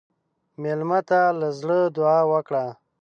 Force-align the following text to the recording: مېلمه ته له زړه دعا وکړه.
مېلمه 0.61 0.99
ته 1.09 1.19
له 1.39 1.47
زړه 1.59 1.77
دعا 1.97 2.19
وکړه. 2.31 2.65